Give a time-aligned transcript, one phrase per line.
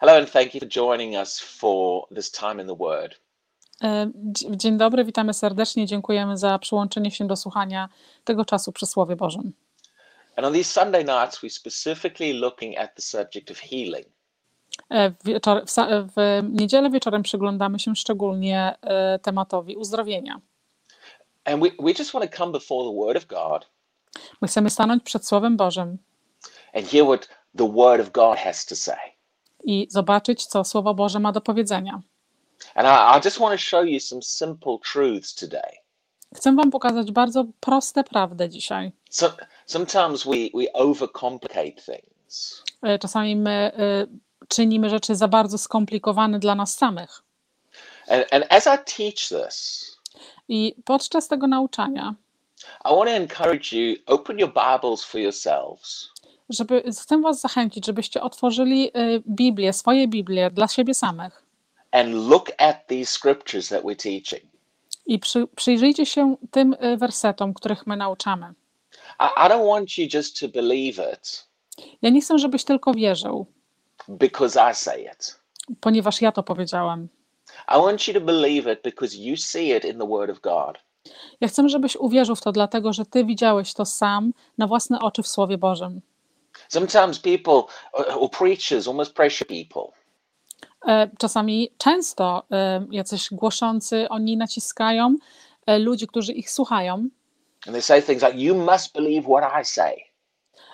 [0.00, 3.14] Hello, and thank you for joining us for this time in the Word.
[3.82, 5.86] E, dzie- Dzień dobry, witamy serdecznie.
[5.86, 7.88] Dziękujemy za przyłączenie się do słuchania
[8.24, 9.52] tego czasu przy Słowie Bożym.
[10.36, 14.06] And on these Sunday nights, we're specifically looking at the subject of healing.
[14.90, 15.72] E, W, wieczor, w,
[16.16, 20.40] w niedzielę wieczorem przyglądamy się szczególnie e, tematowi uzdrowienia.
[21.44, 23.66] And we, we just want to come before the Word of God
[24.40, 25.98] My chcemy stanąć przed Słowem Bożym
[26.74, 28.98] and hear what the Word of God has to say.
[29.64, 32.00] I zobaczyć, co Słowo Boże ma do powiedzenia.
[36.34, 38.92] Chcę Wam pokazać bardzo proste prawdy dzisiaj.
[39.10, 39.32] So,
[39.66, 42.62] sometimes we, we overcomplicate things.
[42.82, 44.06] E, Czasami my e,
[44.48, 47.22] czynimy rzeczy za bardzo skomplikowane dla nas samych.
[48.08, 49.98] And, and as I teach this,
[50.48, 52.14] I podczas tego nauczania,
[52.84, 56.10] I want to encourage you open your Bibles for yourselves
[56.50, 61.42] żeby, chcę Was zachęcić, żebyście otworzyli e, Biblię, swoje Biblie dla siebie samych.
[61.92, 64.42] and look at these scriptures that we're teaching.
[65.06, 68.46] I przy, przyjrzyjcie się tym y, wersetom, których my nauczamy.
[69.20, 71.48] I, I don't want you just to believe it
[72.02, 73.46] Ja nie chcę, żebyś tylko wierzył,
[74.08, 75.40] because I say it.
[75.80, 77.08] ponieważ ja to powiedziałam.
[77.68, 80.78] I want you to believe it because you see it in the Word of God.
[81.40, 85.22] Ja chcę, żebyś uwierzył w to, dlatego że ty widziałeś to sam na własne oczy
[85.22, 86.00] w Słowie Bożym.
[86.68, 89.82] Sometimes people or, or preachers almost pressure people.
[90.86, 95.16] E, Czasami, często e, jacyś głoszący, oni naciskają
[95.66, 97.08] e, ludzi, którzy ich słuchają
[97.66, 99.94] And they say things like, You must believe what I say.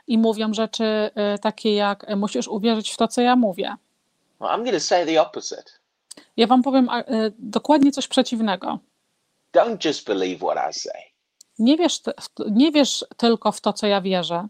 [0.07, 1.11] i mówią rzeczy
[1.43, 3.75] takie jak musisz uwierzyć w to, co ja mówię.
[4.41, 5.63] Well, I'm going to say the opposite.
[6.37, 6.89] Ja wam powiem
[7.39, 8.79] dokładnie coś przeciwnego.
[9.57, 11.03] Don't just believe what I say.
[11.59, 12.01] Nie wierz,
[12.51, 14.49] nie wierz tylko w to, co ja wierzę,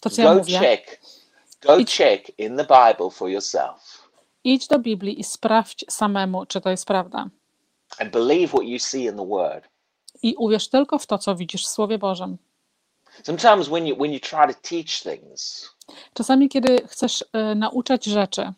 [0.00, 0.58] to, co ja Go mówię.
[0.58, 1.00] check.
[1.62, 4.08] Go Idź- check in the Bible for yourself
[4.44, 7.26] Idź do Biblii i sprawdź samemu, czy to jest prawda.
[7.98, 9.68] and believe what you see in the Word.
[10.22, 12.38] I uwierz tylko w to, co widzisz w Słowie Bożym.
[13.22, 15.70] Sometimes when you when you try to teach things,
[16.14, 18.52] Czasami, kiedy chcesz e, nauczać rzeczy,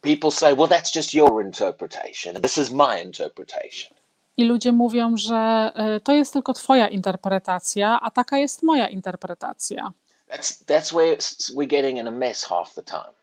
[0.00, 2.42] people say, "Well, that's just your interpretation.
[2.42, 3.94] This is my interpretation."
[4.36, 9.92] i ludzie mówią, że e, to jest tylko Twoja interpretacja, a taka jest moja interpretacja.
[10.30, 11.16] That's that's where
[11.54, 13.14] we're getting in a mess half the time.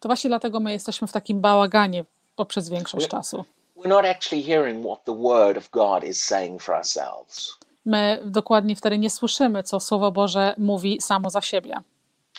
[0.00, 2.04] To właśnie dlatego my jesteśmy w takim bałaganie
[2.36, 3.44] poprzez większość czasu.
[3.76, 7.58] We're not actually hearing what the Word of God is saying for ourselves.
[7.84, 11.76] My dokładnie wtedy nie słyszymy, co Słowo Boże mówi samo za siebie.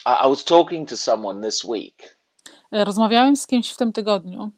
[0.05, 2.17] I, I was talking to someone this week,
[2.71, 4.51] E, Rozmawiałem z kimś w tym tygodniu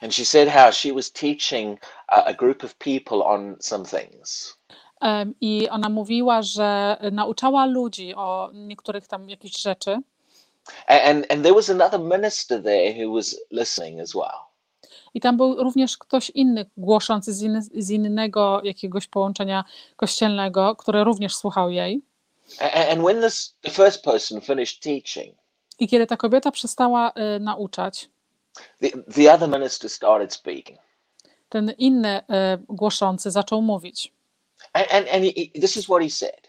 [0.00, 1.78] and she said how she was teaching
[2.08, 4.54] a, a group of people on some things,
[5.40, 9.98] i ona mówiła, że nauczała ludzi o niektórych tam jakichś rzeczy.
[10.86, 14.38] And and there was another minister there who was listening as well.
[15.14, 19.64] I tam był również ktoś inny głoszący z, inny, z innego jakiegoś połączenia
[19.96, 22.02] kościelnego, który również słuchał jej.
[22.90, 25.36] And when this the first person finished teaching,
[25.78, 28.08] I kiedy ta kobieta przestała y, nauczać,
[28.80, 30.78] the, the other minister started speaking.
[31.48, 32.22] ten inny y,
[32.68, 34.12] głoszący zaczął mówić.
[34.74, 36.48] And, and, he, this is what he said.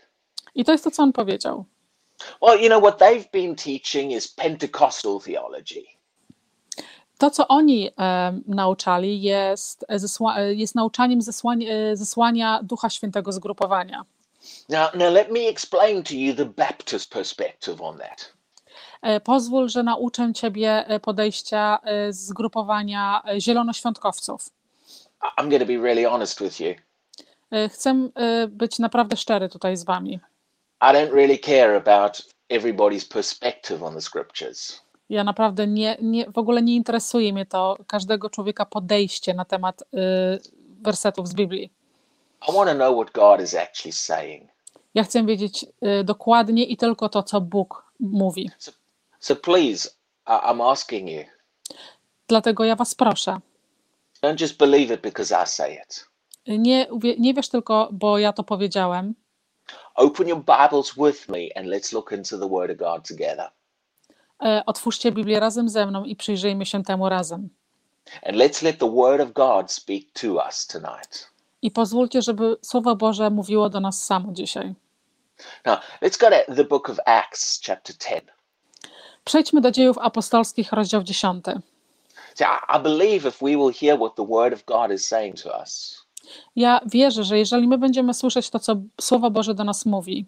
[0.56, 1.66] I to jest to, co on powiedział.
[2.42, 5.86] Well, you know, what they've been teaching is Pentecostal theology.
[7.18, 13.32] To, co oni e, nauczali, jest, zesła, e, jest nauczaniem zesłania, e, zesłania Ducha Świętego
[13.32, 14.06] zgrupowania.
[14.70, 18.34] Now, now let me explain to you the Baptist perspective on that.
[19.02, 24.50] E, Pozwól, że nauczę Ciebie e, podejścia e, zgrupowania e, zielonoświątkowców.
[25.38, 26.76] I'm going to be really honest with you.
[27.52, 30.20] E, Chcę e, być naprawdę szczery tutaj z Wami.
[30.82, 34.82] I don't really care about everybody's perspective on the scriptures.
[35.10, 39.82] Ja naprawdę nie, nie, w ogóle nie interesuje mnie to każdego człowieka podejście na temat
[39.82, 39.86] y,
[40.82, 41.72] wersetów z Biblii.
[42.50, 44.50] I want to know what God is actually saying.
[44.94, 45.66] Ja chcę wiedzieć
[46.00, 48.50] y, dokładnie i tylko to, co Bóg mówi.
[49.20, 49.90] So please,
[50.28, 51.24] I- I'm asking you,
[52.28, 53.40] Dlatego ja Was proszę,
[54.24, 56.06] don't just believe it because I say it.
[56.48, 56.88] Nie,
[57.20, 59.16] nie wiesz tylko, bo ja to powiedziałem.
[59.96, 63.50] Open your Bibles with me and let's look into the Word of God together.
[64.44, 67.50] E, Otwórzcie Biblię razem ze mną i przyjrzyjmy się temu razem.
[68.24, 71.30] And let's let the Word of God speak to us tonight.
[71.62, 74.76] I pozwólcie, żeby Słowo Boże mówiło do nas samo dzisiaj.
[75.66, 78.24] Now, let's go to the book of Acts, chapter 10.
[79.24, 81.46] Przejdźmy do dziejów apostolskich, rozdział 10.
[82.36, 85.42] See, I, I believe if we will hear what the Word of God is saying
[85.42, 86.05] to us,
[86.56, 90.26] Ja wierzę, że jeżeli my będziemy słyszeć to, co Słowo Boże do nas mówi,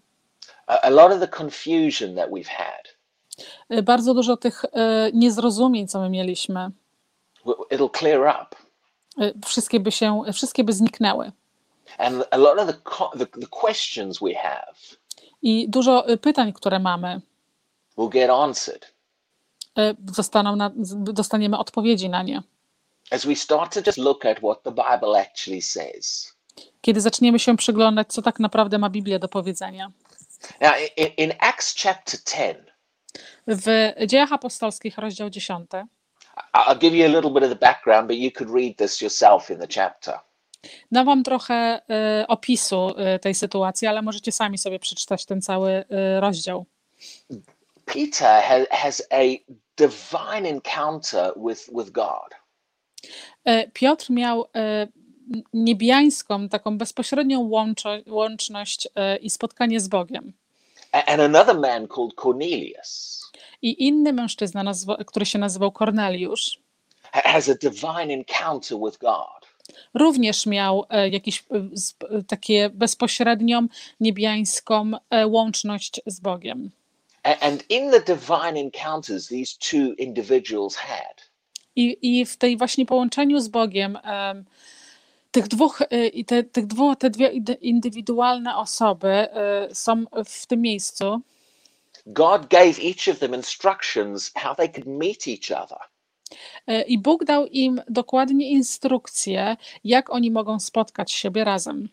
[0.68, 2.98] a, lot of the confusion that we've had,
[3.78, 4.70] y, bardzo dużo tych y,
[5.14, 6.72] niezrozumień, co my mieliśmy,
[7.46, 8.56] it'll clear up.
[9.26, 11.32] y, wszystkie by się, wszystkie by zniknęły.
[11.98, 12.74] And a lot of the,
[13.20, 14.74] the, the questions we have
[15.42, 17.22] I dużo pytań, które mamy,
[17.98, 18.98] will get answered
[20.14, 20.72] zostaną na,
[21.14, 22.42] dostaniemy odpowiedzi na nie.
[23.12, 26.34] As we start to just look at what the Bible actually says.
[26.82, 29.92] Kiedy zaczniemy się przyglądać, co tak naprawdę ma Biblia do powiedzenia.
[30.62, 32.58] Now, in, in Acts chapter 10,
[33.48, 38.08] W Dziejach Apostolskich, rozdział 10, I- I'll give you a little bit of the background,
[38.08, 40.20] but you could read this yourself in the chapter.
[40.92, 41.82] dam wam trochę
[42.24, 45.86] y, opisu y, tej sytuacji, ale możecie sami sobie przeczytać ten cały y,
[46.20, 46.66] rozdział.
[47.86, 49.22] Peter ha, has a
[49.78, 52.36] divine encounter with, with God.
[53.46, 54.88] E, Piotr miał e,
[55.54, 57.50] niebiańską, taką bezpośrednią
[58.08, 60.34] łączność e, i spotkanie z Bogiem.
[60.92, 63.22] And another man called Cornelius
[63.62, 64.74] I inny mężczyzna,
[65.06, 66.60] który się nazywał Korneliusz,
[67.12, 69.48] ha- has a divine encounter with God.
[69.94, 71.46] również miał jakieś
[72.28, 73.68] takie bezpośrednią
[74.00, 74.92] niebiańską
[75.26, 76.72] łączność z Bogiem.
[77.24, 81.27] And in the divine encounters these two individuals had,
[81.78, 84.46] I, i w tej właśnie połączeniu z Bogiem em,
[85.32, 87.32] tych dwóch, e, i te, tych dwu, te dwie
[87.62, 91.22] indywidualne osoby e, są w tym miejscu.
[92.06, 95.78] God gave each of them instructions how they could meet each other.
[96.68, 101.90] E, I Bóg dał im dokładnie instrukcje, jak oni mogą spotkać siebie razem.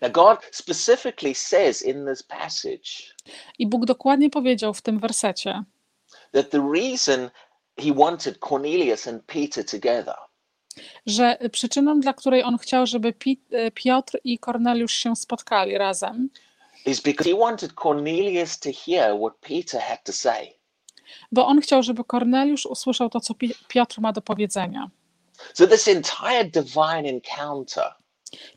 [0.00, 3.14] Now, God specifically says in this passage
[3.58, 5.62] I Bóg dokładnie powiedział w tym wersecie,
[6.32, 7.30] that the reason
[7.78, 10.14] he wanted Cornelius and Peter together
[11.06, 13.14] że przyczyną, dla której on chciał, żeby
[13.50, 16.28] e, Piotr i Korneliusz się spotkali razem,
[16.86, 20.48] is because he wanted Cornelius to hear what Peter had to say.
[21.32, 24.90] bo on chciał, żeby Korneliusz usłyszał to, co Pi- Piotr ma do powiedzenia.
[25.54, 27.94] So, this entire divine encounter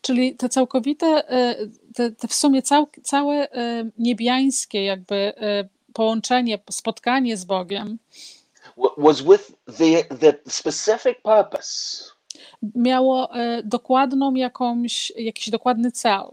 [0.02, 1.56] Czyli te całkowite, e,
[1.96, 5.34] te, te w sumie cał, całe e, niebiańskie jakby
[5.94, 8.00] połączenie, spotkanie z Bogiem
[8.98, 12.04] was with the, the specific purpose
[12.76, 16.24] miało e, dokładną jakąś, jakiś dokładny cel.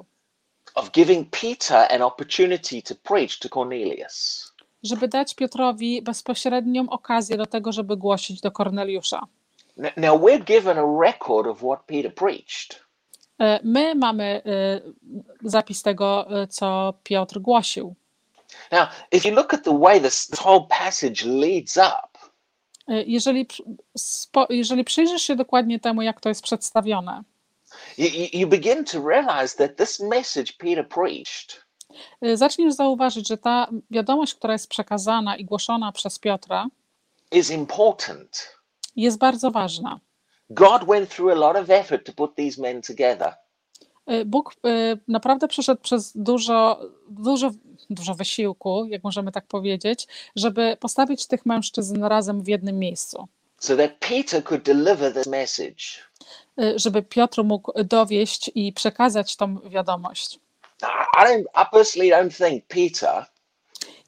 [0.75, 4.53] of giving Peter an opportunity to preach to Cornelius.
[4.83, 9.27] żeby dać Piotrowi bezpośrednią okazję do tego, żeby głosić do Korneliusza.
[9.79, 12.83] N- Now, we're given a record of what Peter preached.
[13.41, 14.81] E, My mamy e,
[15.49, 17.95] zapis tego, co Piotr głosił.
[18.73, 22.12] Now, if you look at the way this, this whole passage leads up,
[22.89, 23.63] Jeżeli, pr-
[23.97, 27.23] spo, jeżeli przyjrzysz się dokładnie temu, jak to jest przedstawione,
[27.99, 31.65] you, you, you begin to realize that this message Peter preached
[32.23, 36.67] e, zaczniesz zauważyć, że ta wiadomość, która jest przekazana i głoszona przez Piotra,
[37.33, 38.57] is important.
[38.97, 40.01] jest bardzo ważna.
[40.51, 43.35] God went through a lot of effort to put these men together.
[44.07, 47.51] E, Bóg e, naprawdę przeszedł przez dużo, dużo,
[47.91, 50.07] dużo wysiłku, jak możemy tak powiedzieć,
[50.37, 53.29] żeby postawić tych mężczyzn razem w jednym miejscu.
[53.59, 55.85] so that Peter could deliver this message.
[56.61, 60.39] y, żeby Piotr mógł dowieść i przekazać tą wiadomość.
[60.83, 61.45] I don't.
[61.55, 63.27] I personally don't think Peter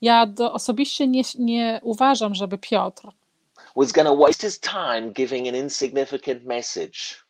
[0.01, 3.09] Ja do, osobiście nie, nie uważam, żeby Piotr
[3.77, 7.25] was going to waste his time giving an insignificant message.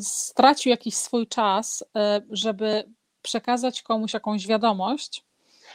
[0.00, 1.86] Stracił jakiś swój czas, y,
[2.30, 2.84] żeby
[3.22, 5.24] przekazać komuś jakąś wiadomość.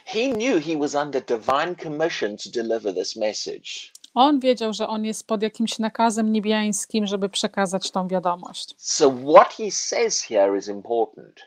[0.06, 3.70] He knew he was under divine commission to deliver this message.
[4.14, 8.76] On wiedział, że on jest pod jakimś nakazem niebiańskim, żeby przekazać tą wiadomość.
[8.78, 11.40] So what he says here is important.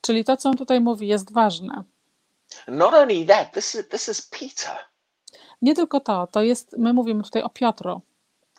[0.00, 1.84] Czyli to, co on tutaj mówi, jest ważne.
[2.68, 4.76] Not only that, this is this is Peter.
[5.62, 8.00] Nie tylko to, to jest, my mówimy tutaj o Piotru.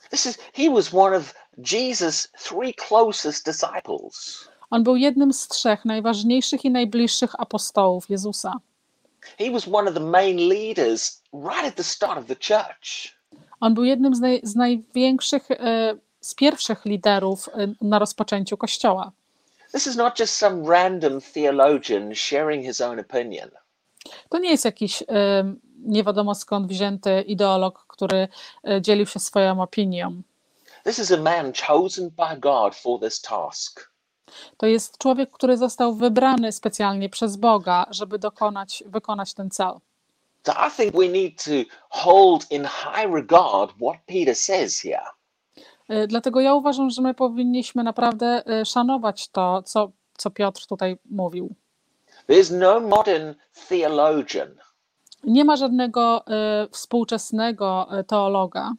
[0.10, 4.48] This is he was one of Jesus' three closest disciples.
[4.70, 8.54] On był jednym z trzech najważniejszych i najbliższych apostołów Jezusa.
[9.38, 13.18] He was one of the main leaders right at the start of the church.
[13.60, 19.12] On był jednym z, naj, z największych, e, z pierwszych liderów e, na rozpoczęciu Kościoła.
[19.72, 23.50] This is not just some random theologian sharing his own opinion.
[24.30, 25.04] To nie jest jakiś
[25.88, 28.28] nie wiadomo skąd wzięty ideolog, który
[28.68, 30.22] e, dzielił się swoją opinią.
[30.84, 33.92] This is a man chosen by God for this task.
[34.58, 39.74] To jest człowiek, który został wybrany specjalnie przez Boga, żeby dokonać, wykonać ten cel.
[40.46, 41.52] So I think we need to
[41.90, 45.02] hold in high regard what Peter says here.
[45.90, 50.98] E, Dlatego ja uważam, że my powinniśmy naprawdę e, szanować to, co, co Piotr tutaj
[51.06, 51.56] mówił.
[51.56, 52.17] There's no modern theologian
[55.24, 58.74] Nie ma żadnego e, współczesnego e, teologa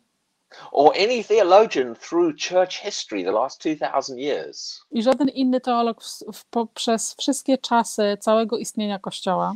[0.73, 6.25] or any theologian through church history the last 2000 years i żaden inny teolog w,
[6.33, 9.55] w, poprzez wszystkie czasy całego istnienia Kościoła,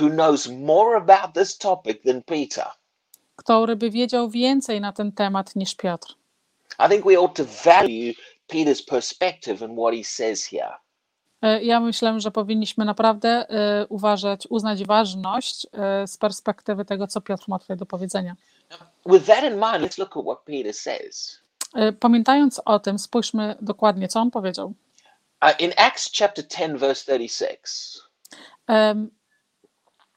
[0.00, 2.66] who knows more about this topic than Peter.
[3.36, 6.14] który by wiedział więcej na ten temat niż Piotr.
[6.86, 8.12] I think we ought to value
[8.48, 10.74] Peter's perspective and what he says here.
[11.42, 17.20] E, Ja myślę, że powinniśmy naprawdę e, uważać, uznać ważność e, z perspektywy tego, co
[17.20, 18.36] Piotr ma tutaj do powiedzenia.
[19.06, 21.38] With that in mind, let's look at what Peter says.
[22.00, 24.72] Pamiętając o tym, spójrzmy dokładnie, co on powiedział.
[25.44, 27.98] Uh, in Acts chapter 10, verse 36,
[28.66, 29.10] Em,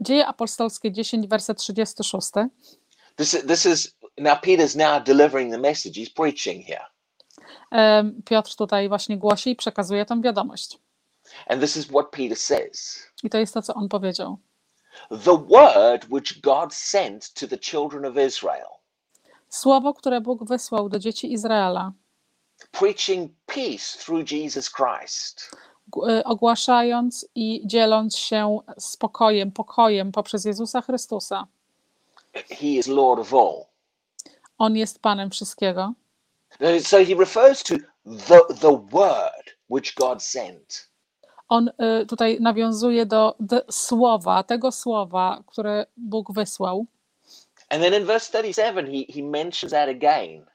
[0.02, 2.32] Dzieje apostolskie 10, werset 36.
[3.16, 5.96] this, is- this is now Peter's now delivering the message.
[6.02, 6.86] He's preaching here.
[8.26, 10.78] Piotr tutaj właśnie głosi i przekazuje tę wiadomość.
[11.48, 14.38] And this is what Peter says I to jest to, co on powiedział.
[15.10, 18.68] The word which God sent to the children of Israel,
[19.50, 21.92] Słowo, które Bóg wysłał do dzieci Izraela,
[22.72, 25.52] preaching peace through Jesus Christ.
[26.10, 31.48] e, ogłaszając i dzieląc się spokojem, pokojem poprzez Jezusa Chrystusa.
[32.34, 33.66] He is Lord of all.
[34.58, 35.94] On jest Panem wszystkiego.
[36.60, 40.91] No, So he refers to the, the word which God sent.
[41.52, 46.86] On y, tutaj nawiązuje do, do słowa, tego słowa, które Bóg wysłał.
[47.70, 50.46] And then in verse 37, he, he mentions that again.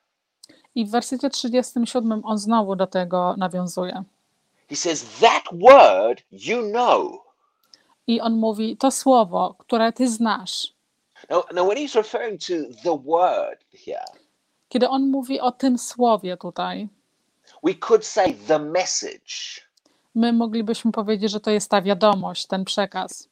[0.74, 4.04] I w wersecie 37 on znowu do tego nawiązuje.
[4.68, 7.22] He says, That word you know.
[8.06, 10.74] I on mówi, to słowo, które ty znasz.
[11.30, 14.04] Now, now when he's referring to the word here,
[14.68, 16.88] Kiedy on mówi o tym słowie tutaj,
[17.64, 19.65] we could say the message
[20.16, 23.28] my moglibyśmy powiedzieć, że to jest ta wiadomość, ten przekaz.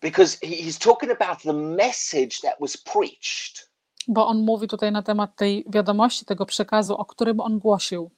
[0.00, 3.68] because he- he's talking about the message that was preached.
[4.08, 8.10] Bo on mówi tutaj na temat tej wiadomości, tego przekazu, o którym on głosił.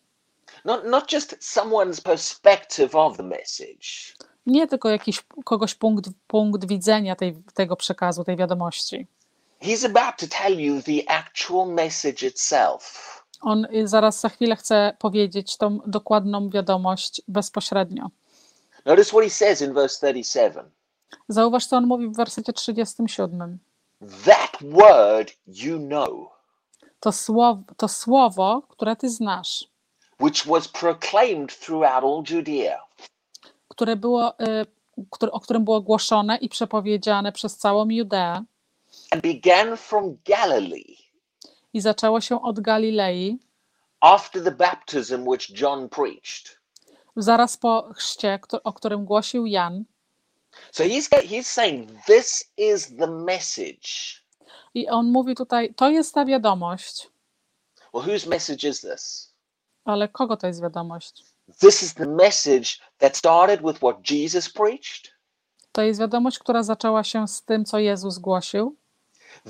[0.64, 4.14] Not, not just someone's perspective of the message,
[4.46, 9.06] Nie tylko jakiś kogoś punkt, punkt widzenia tej, tego przekazu, tej wiadomości.
[9.62, 13.19] he's about to tell you the actual message itself.
[13.40, 18.11] On y, zaraz za chwilę chce powiedzieć tą dokładną wiadomość bezpośrednio.
[18.87, 20.70] Notice what he says in verse 37
[21.28, 23.59] Zauważ, co on mówi w wersecie 37.
[24.25, 26.28] That word you know,
[27.00, 29.64] To słowo, to słowo, które ty znasz,
[30.20, 32.90] which was proclaimed throughout all Judea
[33.68, 34.35] które było,
[35.23, 38.44] y, o którym było głoszone i przepowiedziane przez całą Judeę
[39.11, 41.00] and began from Galilee
[41.72, 43.38] i zaczęło się od Galilei,
[44.00, 46.60] after the baptism which John preached.
[47.16, 49.84] zaraz po chrzcie, o którym głosił Jan.
[50.72, 54.20] So he's, he's saying this is the message.
[54.74, 57.08] I on mówi tutaj, to jest ta wiadomość,
[57.94, 59.34] Well, whose message is this?
[59.84, 61.24] ale kogo to jest wiadomość?
[61.60, 62.66] This is the message
[62.98, 65.12] that started with what Jesus preached.
[65.72, 68.76] To jest wiadomość, która zaczęła się z tym, co Jezus głosił.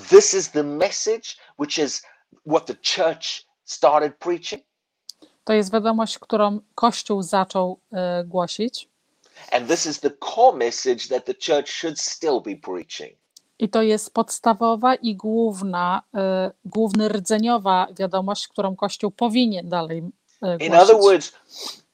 [0.09, 2.03] This is the message which is
[2.47, 4.63] what the church started preaching.
[5.45, 8.89] To jest wiadomość, którą Kościół zaczął y, głosić.
[9.53, 13.19] And this is the core message that the church should still be preaching.
[13.59, 16.19] I to jest podstawowa i główna, y,
[16.65, 21.03] główny rdzeniowa wiadomość, którą Kościół powinien dalej y, In other głosić.
[21.03, 21.33] words,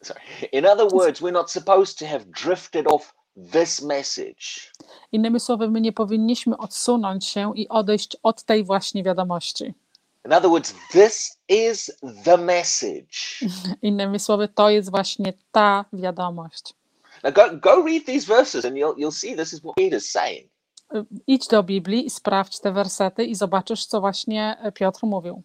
[0.02, 0.20] sorry,
[0.52, 3.14] in other words, we're not supposed to have drifted off
[3.52, 4.72] this message.
[5.12, 9.74] Innymi słowy, my nie powinniśmy odsunąć się i odejść od tej właśnie wiadomości.
[10.26, 11.90] In other words, this is
[12.24, 13.40] the message.
[13.82, 16.74] Innymi słowy, to jest właśnie ta wiadomość.
[17.24, 20.50] Now go go read these verses and you'll you'll see this is what Peter's saying.
[20.94, 25.42] Y, Idź do Biblii i sprawdź te wersety i zobaczysz, co właśnie y, Piotr mówił.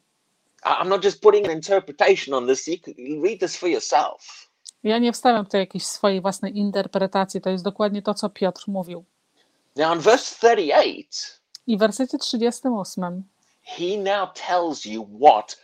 [0.64, 2.68] I'm not just putting an interpretation on this.
[2.68, 4.51] You can you read this for yourself.
[4.84, 9.04] Ja nie wstawiam tutaj jakiejś swojej własnej interpretacji, to jest dokładnie to, co Piotr mówił.
[9.76, 11.04] Now in verse 38,
[11.68, 13.24] I w wersecie 38
[13.62, 15.58] he now tells you what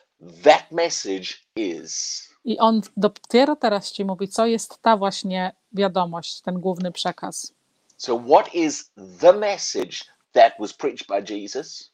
[0.44, 2.24] that message is.
[2.44, 7.54] I on dopiero teraz ci mówi, co jest ta właśnie wiadomość, ten główny przekaz.
[7.98, 9.98] So what is the message
[10.32, 11.92] that was preached by Jesus?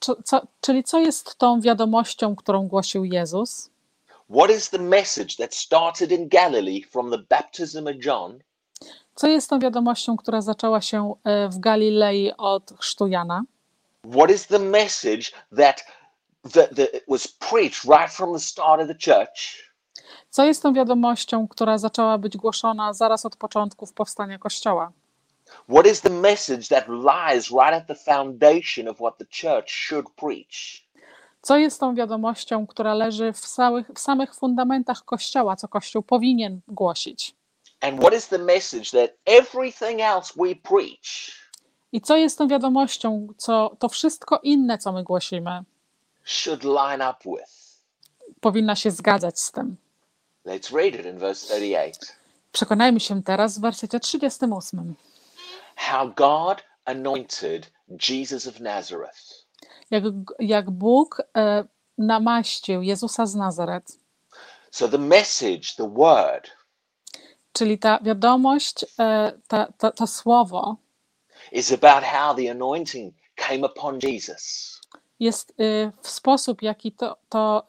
[0.00, 3.69] Co, co, czyli co jest tą wiadomością, którą głosił Jezus?
[4.30, 8.38] What is the message that started in Galilee from the baptism of John
[9.14, 13.42] Co jest tą wiadomością, która zaczęła się e, w Galilei od chrztu Jana?
[14.04, 15.82] what is the message that,
[16.52, 19.70] that, that was preached right from the start of the church
[20.30, 24.92] Co jest tą wiadomością, która zaczęła być głoszona zaraz od początków powstania Kościoła?
[25.68, 30.10] What is the message that lies right at the foundation of what the church should
[30.10, 30.86] preach?
[31.42, 36.60] Co jest tą wiadomością, która leży w, całych, w samych fundamentach Kościoła, co Kościół powinien
[36.68, 37.34] głosić?
[41.92, 45.62] I co jest tą wiadomością, co to wszystko inne, co my głosimy,
[46.24, 47.60] should line up with?
[48.40, 49.76] powinna się zgadzać z tym?
[50.46, 52.16] Let's read it in verse 38.
[52.52, 54.94] Przekonajmy się teraz w wersecie 38.
[55.76, 57.72] How God anointed
[58.08, 59.39] Jesus of Nazareth
[59.90, 60.04] Jak,
[60.38, 61.64] jak Bóg e,
[61.98, 63.98] namaścił Jezusa z Nazaret,
[64.72, 66.50] So the message, the word,
[67.52, 70.76] czyli ta wiadomość, e, ta, ta, to słowo
[71.52, 74.70] is about how the anointing came upon Jesus.
[75.20, 77.66] jest y, w sposób, jaki to, to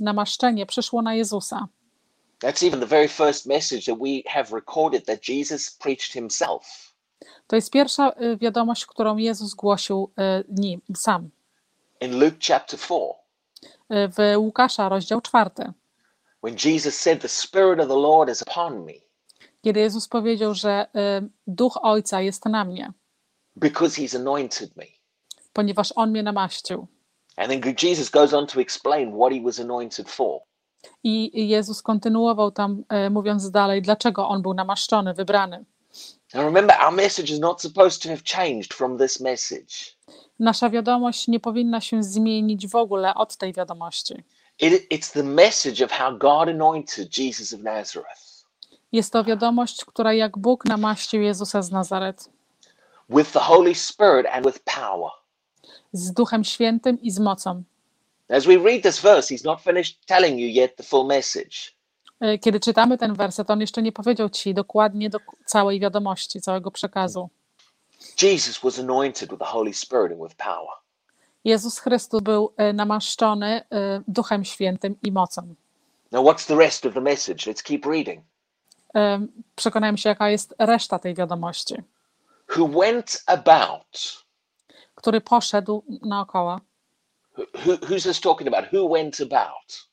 [0.00, 1.68] namaszczenie przyszło na Jezusa.
[2.40, 6.92] That's even the very first message that we have recorded that Jesus preached himself.
[7.46, 10.10] To jest pierwsza wiadomość, którą Jezus głosił
[10.48, 11.30] nim, sam.
[12.00, 13.14] In Luke chapter 4,
[13.90, 15.72] Y, W Łukasza, rozdział czwarty,
[16.42, 18.92] when Jesus said, The Spirit of the Lord is upon me,
[19.64, 20.86] kiedy Jezus powiedział, że
[21.22, 22.92] y, Duch Ojca jest na mnie,
[23.56, 24.84] because he's anointed me.
[25.52, 26.86] ponieważ On mnie namaścił.
[27.36, 30.40] And then Jesus goes on to explain what he was anointed for.
[31.04, 35.64] I i Jezus kontynuował tam, y, mówiąc dalej, dlaczego On był namaszczony, wybrany.
[36.34, 39.96] Now remember, our message is not supposed to have changed from this message.
[40.38, 44.14] Nasza wiadomość nie powinna się zmienić w ogóle od tej wiadomości.
[44.60, 48.20] It, it's the message of how God anointed Jesus of Nazareth
[48.92, 52.30] Jest to wiadomość, która jak Bóg namaścił Jezusa z Nazaret
[53.08, 55.10] with the Holy Spirit and with power.
[55.92, 57.62] z Duchem Świętym i z mocą.
[58.28, 61.56] As we read this verse, he's not finished telling you yet the full message.
[62.20, 66.70] E, Kiedy czytamy ten werset, on jeszcze nie powiedział ci dokładnie do całej wiadomości, całego
[66.70, 67.28] przekazu.
[68.16, 70.68] Jesus was anointed with the Holy Spirit and with power.
[71.44, 75.54] Jezus Chrystus był e, namaszczony e, Duchem Świętym i mocą.
[76.12, 77.46] Now, what's the rest of the message?
[77.46, 78.24] Let's keep reading.
[78.96, 81.74] E, Przekonajmy się, jaka jest reszta tej wiadomości.
[82.56, 84.24] Who went about,
[84.94, 86.60] Który poszedł naokoło.
[87.38, 88.72] who, who's this talking about?
[88.72, 89.88] Who went about?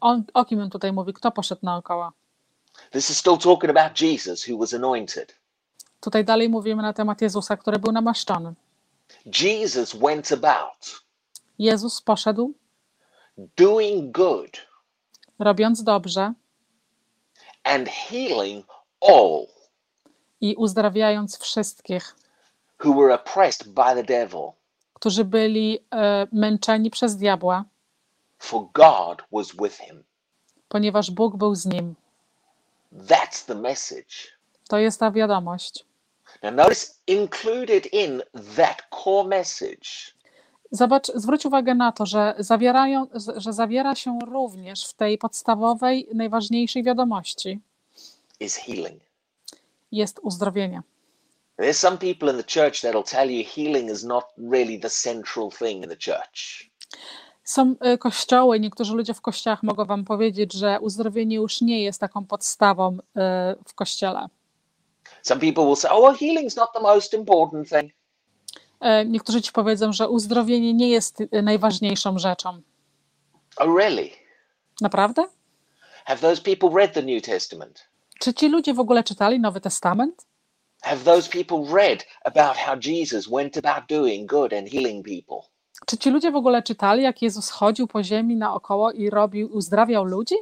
[0.00, 1.12] On, o kim on tutaj mówi?
[1.12, 2.12] Kto poszedł naokoło?
[2.90, 5.36] This is still talking about Jesus who was anointed.
[6.00, 8.54] Tutaj dalej mówimy na temat Jezusa, który był namaszczony.
[9.42, 11.00] Jesus went about
[11.58, 12.54] Jezus poszedł,
[13.56, 14.66] doing good
[15.38, 16.32] robiąc dobrze
[17.64, 18.66] and healing
[19.00, 19.46] all
[20.40, 22.16] i uzdrawiając wszystkich,
[22.84, 24.52] who were oppressed by the devil,
[24.94, 27.64] którzy byli e, męczeni przez diabła,
[28.38, 30.04] for God was with him.
[30.68, 31.94] ponieważ Bóg był z nim.
[32.92, 34.35] That's the message.
[34.68, 35.84] To jest ta wiadomość.
[36.42, 38.22] Now, notice included in
[38.56, 40.16] that core message
[40.70, 46.82] Zobacz, zwróć uwagę na to, że, zawierają, że zawiera się również w tej podstawowej, najważniejszej
[46.82, 47.60] wiadomości
[48.40, 49.02] is healing.
[49.92, 50.82] jest uzdrowienie.
[51.58, 55.50] There's some people in the church that'll tell you healing is not really the central
[55.50, 56.70] thing in the church.
[57.44, 62.00] Są y, kościoły, niektórzy ludzie w kościołach mogą wam powiedzieć, że uzdrowienie już nie jest
[62.00, 63.00] taką podstawą y,
[63.66, 64.26] w kościele.
[65.26, 67.92] Some people will say, oh, well, healing's not the most important thing.
[68.80, 72.62] E, Niektórzy ci powiedzą, że uzdrowienie nie jest y, najważniejszą rzeczą.
[73.56, 74.10] Oh, really?
[74.80, 75.24] Naprawdę?
[76.04, 77.88] Have those people read the New Testament?
[78.20, 80.26] Czy ci ludzie w ogóle czytali Nowy Testament?
[80.82, 85.48] Have those people read about how Jesus went about doing good and healing people?
[85.86, 90.04] Czy ci ludzie w ogóle czytali, jak Jezus chodził po ziemi naokoło i robił, uzdrawiał
[90.04, 90.34] ludzi?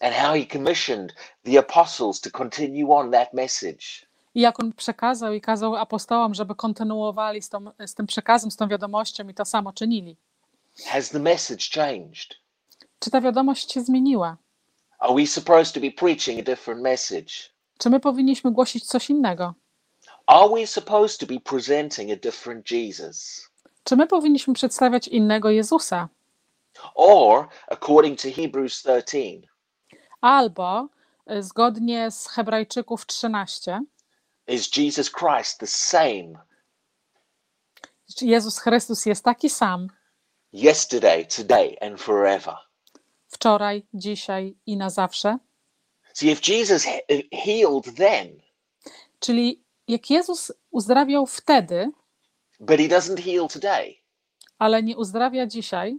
[0.00, 4.06] And how he commissioned the apostles to continue on that message?
[4.34, 8.56] I jak on przekazał i kazał apostołom, żeby kontynuowali z, tą, z tym przekazem, z
[8.56, 10.16] tą wiadomością i to samo czynili.
[10.86, 12.36] Has the message changed?
[12.98, 14.36] Czy ta wiadomość się zmieniła?
[14.98, 17.32] Are we supposed to be preaching a different message?
[17.78, 19.54] Czy my powinniśmy głosić coś innego?
[20.26, 23.48] Are we supposed to be presenting a different Jesus?
[23.84, 26.08] Czy my powinniśmy przedstawiać innego Jezusa?
[26.94, 29.18] Or, according to Hebrews 13,
[30.20, 30.88] Albo
[31.30, 33.80] y, zgodnie z Hebrajczyków 13,
[34.46, 36.38] is Jesus Christ the same
[38.20, 39.88] Jezus Chrystus jest taki sam
[40.52, 42.56] yesterday, today, and forever?
[43.28, 45.38] wczoraj, dzisiaj i na zawsze.
[46.14, 47.02] See, if Jesus he-
[47.32, 48.40] healed then,
[49.20, 51.90] Czyli jak Jezus uzdrawiał wtedy,
[52.60, 53.96] but he doesn't heal today,
[54.58, 55.98] ale nie uzdrawia dzisiaj,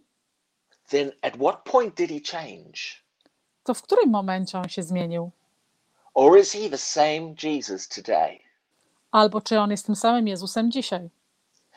[0.90, 2.80] then at what point did he change?
[3.64, 5.32] To w którym momencie on się zmienił?
[6.14, 8.40] Or is he the same Jesus today?
[9.12, 11.10] albo czy on jest tym samym Jezusem dzisiaj.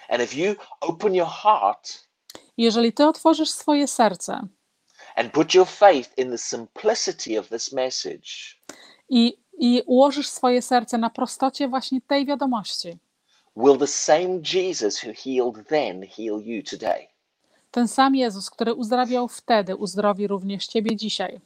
[0.08, 2.08] And if you open your heart
[2.56, 4.40] Jeżeli ty otworzysz swoje serce
[5.16, 8.28] and put your faith in the simplicity of this message,
[9.08, 12.98] i, i ułożysz swoje serce na prostocie właśnie tej wiadomości,
[13.56, 17.08] will the same Jesus who healed then heal you today?
[17.70, 21.40] ten sam Jezus, który uzdrawiał wtedy, uzdrowi również ciebie dzisiaj.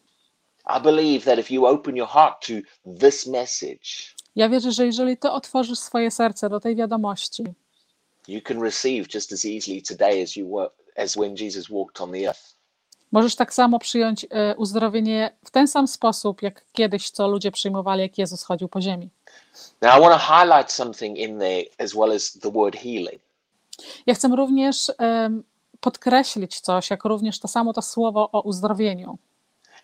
[4.36, 7.44] Ja wierzę, że jeżeli ty otworzysz swoje serce do tej wiadomości,
[8.28, 12.12] you can receive just as easily today as you were as when Jesus walked on
[12.12, 12.56] the earth.
[13.12, 18.02] możesz tak samo przyjąć e, uzdrowienie w ten sam sposób, jak kiedyś, co ludzie przyjmowali,
[18.02, 19.10] jak Jezus chodził po ziemi.
[19.82, 23.22] Now I want to highlight something in there as well as the word healing.
[24.06, 25.44] Ja chcę również em,
[25.80, 29.18] podkreślić coś, jak również to samo to słowo o uzdrowieniu.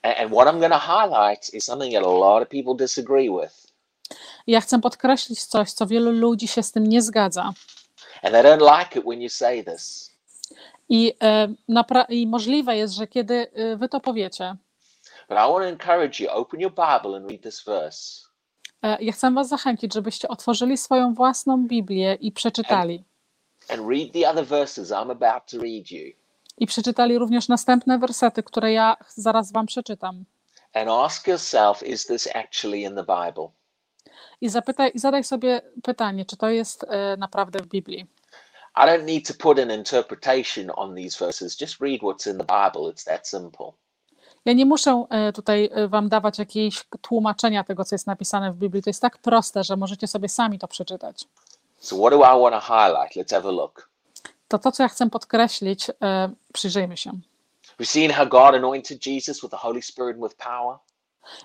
[0.03, 3.31] And, and what I'm going to highlight is something that a lot of people disagree
[3.31, 3.73] with.
[4.47, 7.53] Ja chcę podkreślić coś, co wielu ludzi się z tym nie zgadza.
[8.23, 10.11] And they don't like it when you say this.
[10.88, 14.57] I, e, napra- I możliwe jest, że kiedy e, wy to powiecie,
[15.29, 18.23] But I want to encourage you open your Bible and read this verse.
[18.83, 23.05] e, ja chcę was zachęcić, żebyście otworzyli swoją własną Biblię i przeczytali.
[23.69, 26.12] and read the other verses I'm about to read you
[26.62, 30.25] I przeczytali również następne wersety, które ja zaraz wam przeczytam.
[30.75, 33.48] and ask yourself is this actually in the Bible?
[34.40, 38.07] I, zapytaj, i zadaj sobie pytanie, czy to jest e, naprawdę w Biblii.
[38.77, 41.61] I don't need to put an interpretation on these verses.
[41.61, 42.92] Just read what's in the Bible.
[42.92, 43.72] It's that simple.
[44.44, 48.57] Ja nie muszę e, tutaj e, wam dawać jakiejś tłumaczenia tego, co jest napisane w
[48.57, 48.83] Biblii.
[48.83, 51.25] To jest tak proste, że możecie sobie sami to przeczytać.
[51.79, 53.16] So, what do I want to highlight?
[53.16, 53.91] Let's have a look.
[54.53, 57.12] To to, co ja chcę podkreślić, e, przyjrzyjmy się.
[57.79, 60.79] We've seen how God anointed Jesus with the Holy Spirit and with power.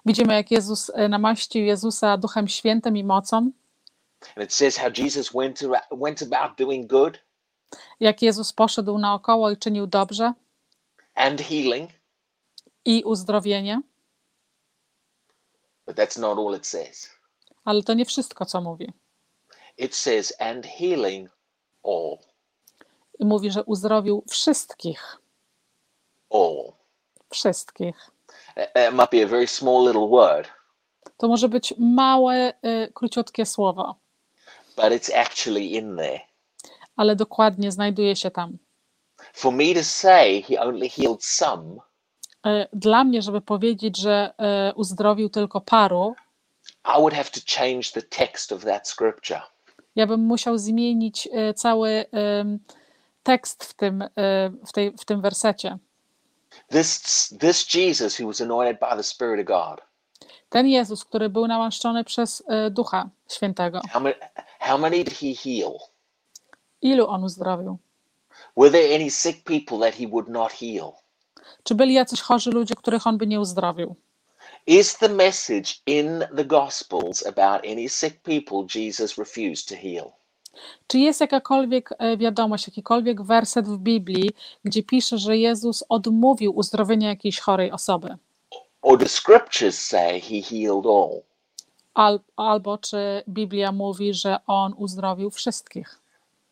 [0.05, 3.37] Widzimy, jak Jezus e, namaścił Jezusa Duchem Świętym i mocą,
[4.35, 7.19] And it says how Jesus went, to, went about doing good
[7.99, 10.33] jak Jezus poszedł naokoło i czynił dobrze
[11.15, 11.91] and healing.
[12.85, 13.81] i uzdrowienie,
[15.85, 17.09] But that's not all it says.
[17.65, 18.93] ale to nie wszystko, co mówi.
[19.77, 21.29] It says, and healing
[21.83, 22.17] all.
[23.19, 25.17] I mówi, że uzdrowił wszystkich,
[26.33, 26.71] All.
[27.33, 27.95] wszystkich.
[28.57, 30.47] It it might be a very small little word,
[31.17, 33.95] To może być małe, y, króciutkie słowo,
[34.75, 36.19] but it's actually in there.
[36.95, 38.57] ale dokładnie znajduje się tam.
[39.33, 41.77] For me to say he only healed some
[42.73, 44.33] Dla mnie, żeby powiedzieć, że
[44.75, 46.15] uzdrowił tylko paru,
[46.85, 49.41] I would have to change the text of that scripture.
[49.95, 52.05] ja bym musiał zmienić cały
[53.27, 54.07] tekst w tym, y,
[54.67, 55.77] w tej, w tym wersecie.
[56.71, 57.01] This
[57.39, 59.81] this Jesus who was anointed by the Spirit of God.
[60.49, 64.15] Ten Jezus, który był namaszczony przez y, Ducha Świętego, How many
[64.59, 65.73] how many did he heal?
[66.81, 67.77] ilu on uzdrowił?
[68.57, 70.91] Were there any sick people that he would not heal?
[71.63, 73.95] Czy byli jacyś chorzy ludzie, których on by nie uzdrowił?
[74.67, 80.11] Is the message in the Gospels about any sick people Jesus refused to heal?
[80.87, 84.29] Czy jest jakakolwiek e, wiadomość, jakikolwiek werset w Biblii,
[84.63, 88.17] gdzie pisze, że Jezus odmówił uzdrowienia jakiejś chorej osoby?
[88.81, 91.21] Or scriptures say he healed all?
[91.93, 95.99] Al, albo czy Biblia mówi, że on uzdrowił wszystkich?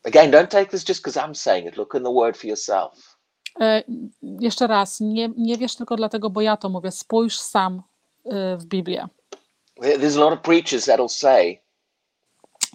[0.04, 1.78] Again, don't take this just because I'm saying it.
[1.78, 3.18] Look in the word for yourself.
[3.60, 3.84] E,
[4.22, 6.92] Jeszcze raz, nie, nie wiesz tylko dlatego, bo ja to mówię.
[6.92, 7.82] Spójrz sam
[8.26, 9.08] e, w Biblię.
[9.82, 11.60] There- There's a lot of preachers that'll say,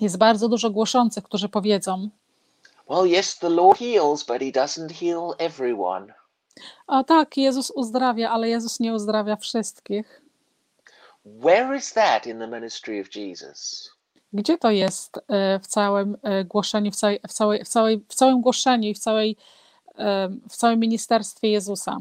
[0.00, 2.08] Jest bardzo dużo głoszących, którzy powiedzą:
[2.88, 6.14] well, yes, the Lord heals, but he doesn't heal everyone.
[6.86, 10.22] A tak, Jezus uzdrawia, ale Jezus nie uzdrawia wszystkich.
[11.24, 13.90] Where is that in the ministry of Jesus?
[14.32, 18.14] Gdzie to jest e, w całym e, głoszeniu, w, całej, w, całej, w, całej, w
[18.14, 19.36] całym głoszeniu i w, całej,
[19.98, 21.98] e, w całym ministerstwie Jezusa?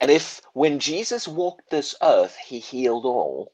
[0.00, 3.46] And if when Jesus walked this earth, he healed all,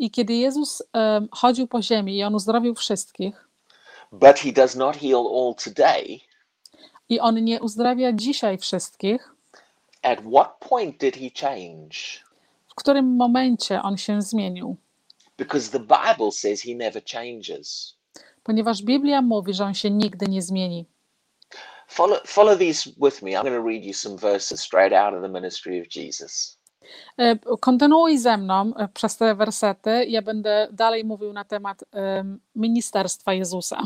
[0.00, 3.48] I kiedy Jezus em, chodził po ziemi i on uzdrowił wszystkich,
[4.12, 6.20] but he does not heal all today,
[7.08, 9.34] i on nie uzdrawia dzisiaj wszystkich,
[10.02, 12.20] at what point did he change?
[12.68, 14.76] w którym momencie on się zmienił?
[15.38, 17.94] Because the Bible says he never changes.
[18.42, 20.86] Ponieważ Biblia mówi, że on się nigdy nie zmieni.
[21.88, 23.30] Follow, follow these with me.
[23.30, 26.59] I'm going to read you some verses straight out of the ministry of Jesus.
[27.18, 30.04] E, Kontynuuj ze mną e, przez te wersety.
[30.08, 33.82] Ja będę dalej mówił na temat em, ministerstwa Jezusa.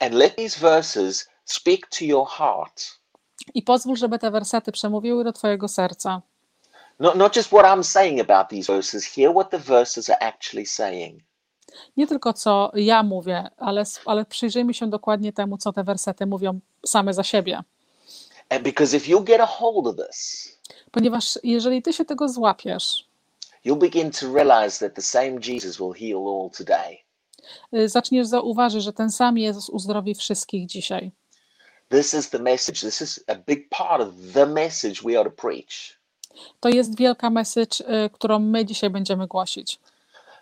[0.00, 2.98] And let these verses speak to your heart.
[3.54, 6.22] I pozwól, żeby te wersety przemówiły do Twojego serca.
[6.98, 11.22] Not, not just what I'm saying about these verses, what the verses are actually saying.
[11.96, 16.60] Nie tylko co ja mówię, ale, ale przyjrzyjmy się dokładnie temu, co te wersety mówią
[16.86, 17.62] same za siebie.
[18.50, 20.57] And because if you get a hold of this,
[20.98, 23.08] Ponieważ jeżeli ty się tego złapiesz,
[23.66, 26.98] you'll begin to realize that the same Jesus will heal all today.
[27.74, 31.12] y, zaczniesz zauważyć, że ten sam Jezus uzdrowi wszystkich dzisiaj.
[31.88, 32.80] This is the message.
[32.80, 35.98] This is a big part of the message we are to preach.
[36.60, 39.78] To jest wielka message, y, którą my dzisiaj będziemy głosić.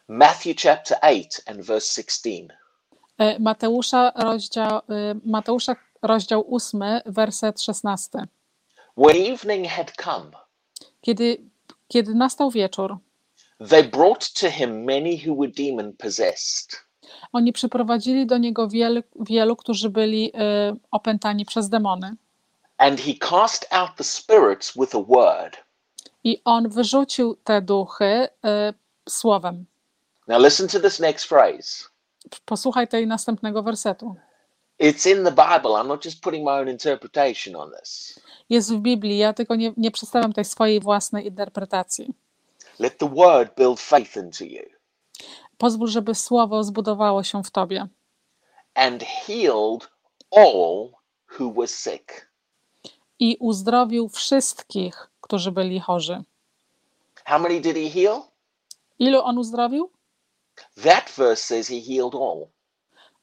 [0.09, 2.31] Matthew chapter 8 and verse 16.
[3.21, 4.81] Y, Mateusza rozdział,
[5.25, 8.27] Mateusza rozdział 8, werset 16.
[8.97, 10.46] When evening had come,
[11.01, 11.39] Kiedy,
[11.89, 12.97] kiedy nastał wieczór,
[13.71, 16.87] they brought to him many who were demon possessed,
[17.33, 20.41] oni przyprowadzili do niego wielu, wielu którzy byli y,
[20.91, 22.17] opętani przez demony.
[22.79, 25.57] and he cast out the spirits with a word.
[26.25, 28.29] I on wyrzucił te duchy y,
[29.09, 29.67] słowem.
[30.29, 31.85] Now, listen to this next phrase.
[32.45, 34.15] Posłuchaj tej następnego wersetu.
[34.79, 35.71] It's in the Bible.
[35.81, 38.21] I'm not just putting my own interpretation on this.
[38.51, 42.15] Jest w Biblii, ja tylko nie, nie przedstawiam tej swojej własnej interpretacji.
[42.79, 44.62] Let the word build faith into you
[45.59, 47.89] Pozwól, żeby słowo zbudowało się w tobie
[48.75, 49.89] and healed
[50.31, 50.91] all
[51.39, 52.27] who were sick.
[53.19, 56.23] i uzdrowił wszystkich, którzy byli chorzy.
[57.25, 58.23] How many did he heal?
[58.99, 59.91] Ilu on uzdrowił?
[60.83, 62.47] That verse says he healed all.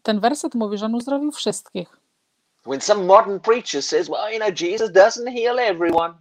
[0.04, 1.98] Ten werset mówi, że on uzdrowił wszystkich.
[2.66, 6.14] When some modern preacher says, well, you know, Jesus doesn't heal everyone,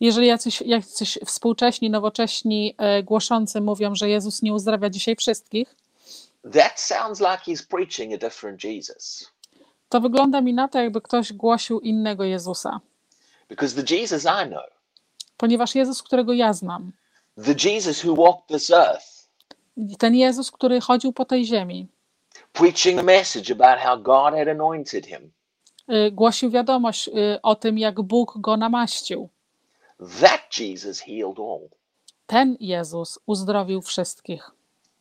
[0.00, 5.76] Jeżeli jacyś, jacyś współcześni, nowocześni e, głoszący mówią, że Jezus nie uzdrawia dzisiaj wszystkich,
[6.52, 9.30] that sounds like he's preaching a different Jesus.
[9.88, 12.80] to wygląda mi na to, jakby ktoś głosił innego Jezusa.
[13.48, 14.62] Because the Jesus I know,
[15.36, 16.92] Ponieważ Jezus, którego ja znam,
[17.44, 19.28] the Jesus who walked this earth,
[19.98, 21.88] ten Jezus, który chodził po tej ziemi,
[22.52, 25.32] preaching a message about how God had anointed him,
[25.88, 27.12] y, głosił wiadomość y,
[27.42, 29.28] o tym, jak Bóg go namaścił.
[30.20, 31.68] that Jesus healed all.
[32.26, 34.50] Ten Jezus uzdrowił wszystkich.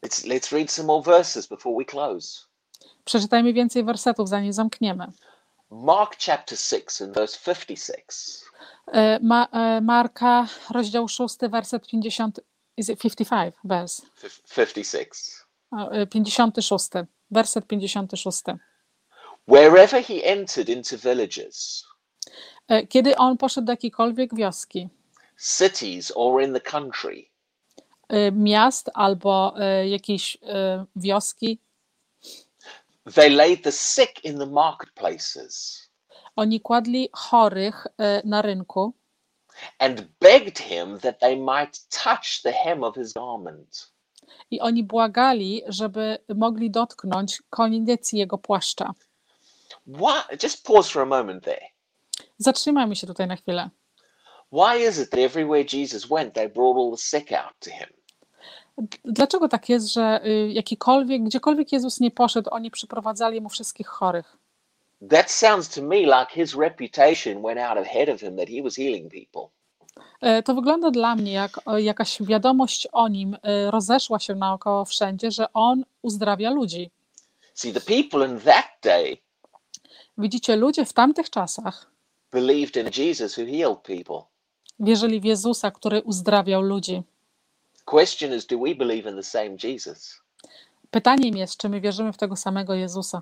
[0.06, 2.46] Let's, let's read some more verses before we close.
[3.06, 5.12] Przeczytajmy więcej wersetów, zanim zamkniemy.
[5.72, 8.42] Mark chapter 6 and verse 56.
[8.88, 9.48] E, Ma,
[9.82, 12.40] Marka, rozdział 6, werset 50,
[12.78, 15.46] is it 55, wers, Fif- 56.
[15.92, 16.90] e, 56,
[17.32, 18.44] werset 56.
[19.48, 21.86] Wherever he entered into villages,
[22.68, 24.90] E, Kiedy on poszedł do jakiejkolwiek wioski,
[25.38, 27.30] cities, or in the country,
[28.10, 30.38] e, miast albo e, jakiejś
[30.96, 31.60] wioski,
[33.14, 35.82] they laid the sick in the marketplaces
[36.36, 37.88] oni kładli chorych
[38.24, 38.94] na rynku
[39.80, 43.92] and begged him that they might touch the hem of his garment.
[44.52, 48.94] I oni błagali, żeby mogli dotknąć koniec jego płaszcza.
[49.88, 50.38] Why?
[50.44, 51.66] Just pause for a moment there.
[52.38, 53.70] Zatrzymajmy się tutaj na chwilę.
[54.52, 57.88] Why is it that everywhere Jesus went, they brought all the sick out to him?
[59.06, 64.38] Dlaczego tak jest, że y, jakikolwiek, gdziekolwiek Jezus nie poszedł, oni przyprowadzali mu wszystkich chorych?
[65.10, 68.76] That sounds to me like his reputation went out ahead of him that he was
[68.76, 69.50] healing people.
[70.22, 74.86] E, To wygląda dla mnie jak o, jakaś wiadomość o nim e, rozeszła się naokoło
[74.86, 76.92] wszędzie, że on uzdrawia ludzi.
[77.54, 79.18] See, the people in that day
[80.18, 81.92] Widzicie, ludzie w tamtych czasach
[82.32, 84.22] believed in Jesus who healed people.
[84.80, 87.04] wierzyli w Jezusa, który uzdrawiał ludzi.
[87.86, 90.22] Question is, do we believe in the same Jesus?
[90.92, 93.22] Pytaniem jest, czy my wierzymy w tego samego Jezusa.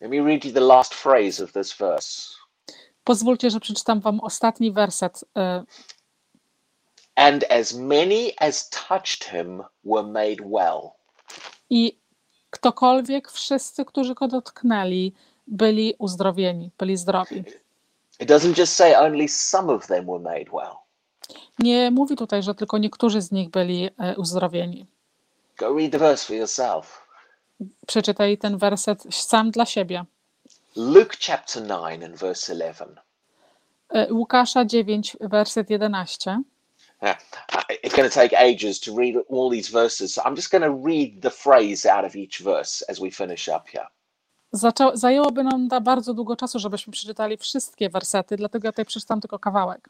[0.00, 2.28] Let me read you the last phrase of this verse.
[3.08, 5.24] Pozwólcie, że przeczytam wam ostatni werset.
[5.36, 5.64] e,
[7.14, 10.80] And as many as touched him were made well.
[11.70, 11.98] I
[12.50, 15.14] ktokolwiek, wszyscy, którzy go dotknęli,
[15.46, 17.44] byli uzdrowieni, byli zdrowi.
[18.20, 20.74] It doesn't just say only some of them were made well.
[21.58, 24.86] Nie mówi tutaj, że tylko niektórzy z nich byli e, uzdrowieni.
[25.58, 27.08] Go read the verse for yourself.
[27.86, 30.04] Przeczytaj ten werset sam dla siebie.
[30.78, 33.00] Luke chapter 9 and verse 11.
[33.90, 36.44] E, Łukasza 9, werset 11.
[37.02, 37.14] Now,
[37.68, 40.62] I- it's going to take ages to read all these verses, so I'm just going
[40.64, 43.86] to read the phrase out of each verse as we finish up here.
[44.52, 49.20] Zaczą, zajęłoby nam da bardzo długo czasu, żebyśmy przeczytali wszystkie wersety, dlatego ja tutaj przeczytam
[49.20, 49.88] tylko kawałek.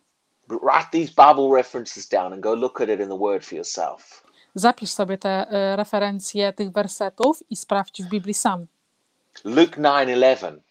[0.49, 3.55] But write these Bible references down and go look at it in the Word for
[3.57, 4.23] yourself.
[4.55, 8.67] Zapisz sobie te e, referencje tych wersetów i sprawdź w Biblii sam.
[9.45, 10.68] Luke 9:11 E,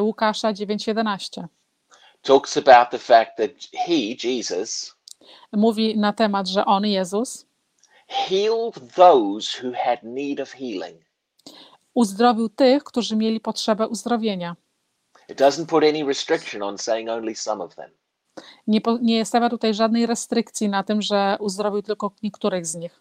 [0.00, 1.48] Łukasza 9, 11.
[2.22, 3.50] talks about the fact that
[3.86, 4.94] he, Jesus,
[5.52, 7.46] Mówi na temat, że on, Jezus,
[8.08, 11.02] healed those who had need of healing.
[11.94, 14.56] Uzdrowił tych, którzy mieli potrzebę uzdrowienia.
[15.28, 17.90] It doesn't put any restriction on saying only some of them.
[18.66, 23.00] Nie, po- nie stawia tutaj żadnej restrykcji na tym, że uzdrowił tylko niektórych z nich.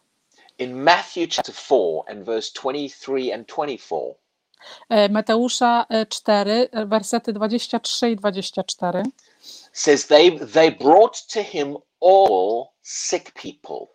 [0.60, 4.16] In Matthew chapter 4 and verse 23 and 24, E,
[5.10, 9.04] Mateusza e, 4, e, wersety 23 i 24.
[9.74, 13.88] says they they brought to him all sick people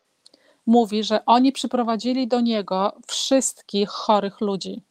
[0.67, 4.83] Mówi, że oni przyprowadzili do niego wszystkich chorych ludzi.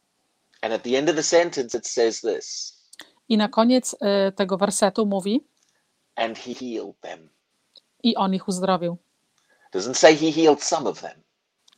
[0.62, 2.76] and at the end of the sentence it says this
[3.28, 5.40] I na koniec e, tego wersetu mówi,
[6.16, 7.28] and he healed them
[8.02, 8.96] i on ich uzdrowił.
[9.74, 11.22] doesn't say he healed some of them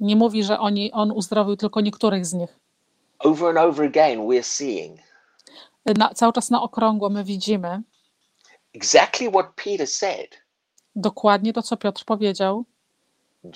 [0.01, 2.59] Nie mówi, że oni, on uzdrowił tylko niektórych z nich.
[3.25, 4.99] Over and over again we're seeing
[5.97, 7.83] Na, cały czas na okrągło my widzimy
[8.75, 10.29] exactly what peter said
[10.97, 12.65] dokładnie to, co Piotr powiedział.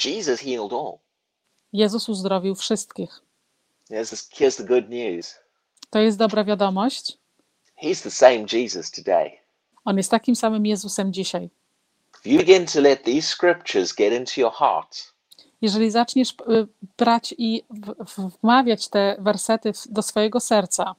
[0.04, 0.98] jesus healed all
[1.72, 3.20] Jezus uzdrowił wszystkich.
[3.90, 5.34] here's, here's the good news
[5.90, 7.18] To jest dobra wiadomość.
[7.82, 9.30] he's the same jesus today
[9.84, 11.50] On jest takim samym Jezusem dzisiaj.
[12.24, 15.11] if you begin to let these scriptures get into your heart
[15.62, 16.66] Jeżeli zaczniesz y,
[16.98, 20.94] brać i w- w- wmawiać te wersety do swojego serca.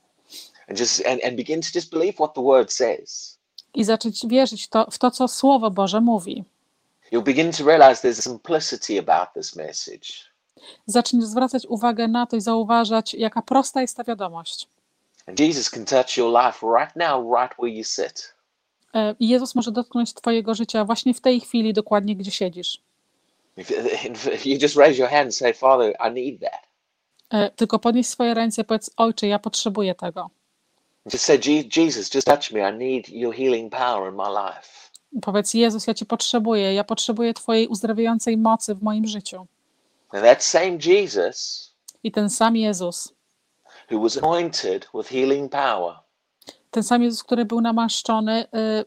[0.69, 3.37] And just and, and begin to just believe what the word says.
[3.73, 6.43] I zacząć wierzyć to, w to, co Słowo Boże mówi,
[7.11, 10.07] you'll begin to realize there's simplicity about this message.
[10.85, 14.67] Zaczniesz zwracać uwagę na to i zauważać, jaka prosta jest ta wiadomość.
[15.27, 18.33] and jesus can touch your life right now right where you sit.
[18.93, 22.81] E, I Jezus może dotknąć Twojego życia właśnie w tej chwili, dokładnie gdzie siedzisz.
[24.45, 26.61] You just raise your hand and say father i need that.
[27.29, 30.29] E, Tylko podnieś swoje ręce i powiedz: Ojcze, ja potrzebuję tego.
[31.13, 32.69] just say "Je- jesus just touch me.
[32.69, 34.89] I need your healing power in my life.
[35.21, 39.47] Powiedz: Jezus, ja Cię potrzebuję, ja potrzebuję Twojej uzdrawiającej mocy w moim życiu.
[40.09, 41.69] and that same jesus
[42.03, 43.13] I ten sam Jezus,
[43.91, 45.95] who was anointed with healing power.
[46.71, 48.85] Ten sam Jezus, który był namaszczony y,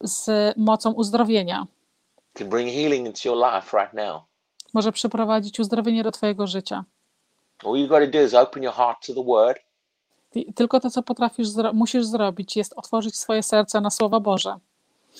[0.00, 1.66] z mocą uzdrowienia,
[2.38, 4.22] can bring healing into your life right now
[4.74, 6.84] może przyprowadzić uzdrowienie do Twojego życia.
[7.64, 9.58] all you've got to do is open your heart to the word
[10.30, 14.56] Ty- Tylko to, co potrafisz, musisz zrobić, jest otworzyć swoje serce na Słowo Boże.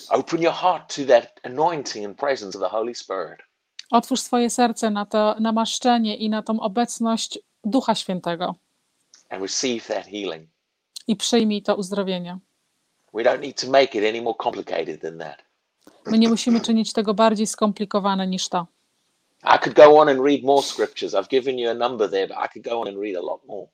[0.09, 3.39] open your heart to that anointing and presence of the holy spirit
[3.91, 8.55] Otwórz swoje serce na to namaszczenie i na tą obecność Ducha Świętego
[9.29, 10.49] and receive that healing
[11.07, 12.37] i przyjmij to uzdrowienie.
[13.13, 15.43] we don't need to make it any more complicated than that
[16.11, 18.67] My nie musimy czynić tego bardziej skomplikowane niż to.
[19.55, 21.13] I could go on and read more scriptures.
[21.13, 23.41] I've given you a number there, but I could go on and read a lot
[23.47, 23.67] more.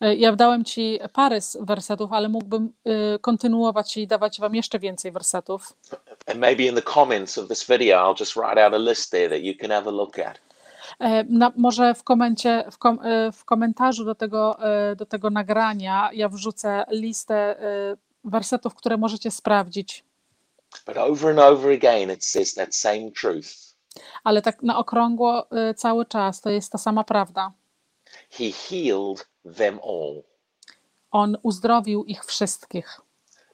[0.00, 2.72] E, Ja dałem Ci parę z wersetów, ale mógłbym
[3.14, 5.72] y, kontynuować i dawać Wam jeszcze więcej wersetów.
[6.26, 9.28] And maybe in the comments of this video, I'll just write out a list there
[9.28, 10.40] that you can have a look at.
[11.00, 15.30] E, Na, może w, komencie, w, kom, e, w komentarzu do tego, e, do tego
[15.30, 20.04] nagrania ja wrzucę listę e, wersetów, które możecie sprawdzić,
[20.86, 23.74] But over and over again, it says that same truth.
[24.24, 27.52] ale tak na okrągło e, cały czas to jest ta sama prawda.
[28.30, 30.22] He healed them all
[31.10, 33.00] On uzdrowił ich wszystkich,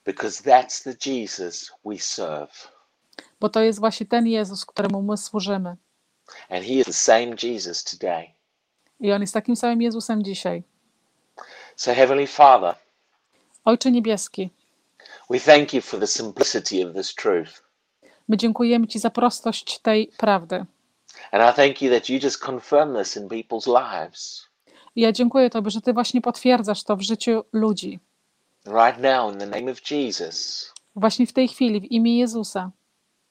[0.04, 2.68] because that's the Jesus we serve.
[3.40, 5.76] bo to jest właśnie ten Jezus, któremu my służymy.
[6.48, 8.34] And he is the same Jesus today.
[9.00, 10.62] I on jest takim samym Jezusem dzisiaj.
[11.76, 12.74] So, Heavenly Father,
[13.64, 14.50] Ojcze Niebieski,
[15.30, 17.62] we thank you for the simplicity of this truth.
[18.28, 20.66] my dziękujemy Ci za prostość tej prawdy.
[21.32, 24.48] And I thank you that you just confirm this in people's lives.
[24.96, 28.00] I ja dziękuję Tobie, że Ty właśnie potwierdzasz to w życiu ludzi.
[28.66, 30.72] Right now, in the name of Jesus.
[30.96, 32.70] Właśnie w tej chwili, w imię Jezusa.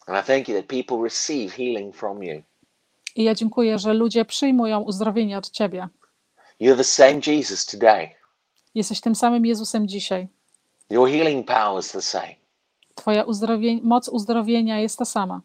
[0.07, 2.43] And I thank you that people receive healing from you.
[3.15, 5.87] I ja dziękuję, że ludzie przyjmują uzdrowienie od Ciebie.
[6.61, 8.09] You're the same Jesus today.
[8.75, 10.27] Jesteś tym samym Jezusem dzisiaj.
[10.93, 12.35] Your healing power is the same.
[12.95, 15.41] Twoja uzdrowień, moc uzdrowienia jest ta sama.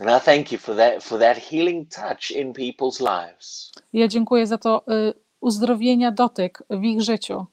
[0.00, 3.72] And I thank you for that for that healing touch in people's lives.
[3.92, 7.46] Ja dziękuję za to y, uzdrowienia, dotyk w ich życiu.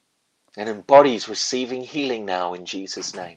[0.56, 3.36] And in bodies receiving healing now in Jesus' name.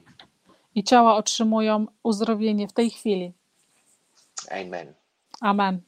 [0.76, 3.34] I ciała otrzymują uzdrowienie w tej chwili.
[4.52, 4.94] Amen.
[5.42, 5.82] Amen.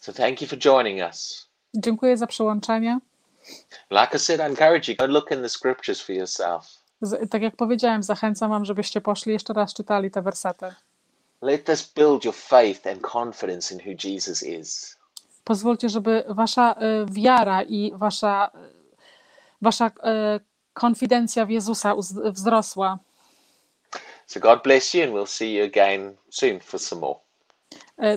[0.00, 1.48] So thank you for joining us.
[1.74, 3.00] Dziękuję za przyłączenie.
[3.90, 6.64] Like I said, I encourage you, go look in the scriptures for yourself.
[7.02, 10.74] Z, tak jak powiedziałem, zachęcam Wam, żebyście poszli jeszcze raz czytali te wersety.
[11.42, 14.96] Let this build your faith and confidence in who Jesus is.
[15.44, 18.58] Pozwólcie, żeby Wasza y, wiara i Wasza, y,
[19.62, 19.90] wasza y,
[20.74, 21.94] konfidencja w Jezusa
[22.32, 22.98] wzrosła.
[24.26, 27.18] So God bless you, and we'll see you again soon for some more.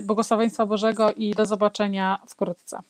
[0.02, 2.80] Błogosławieństwa Bożego i do zobaczenia wkrótce.